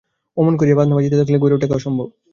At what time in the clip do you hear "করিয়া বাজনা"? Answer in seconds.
0.57-0.95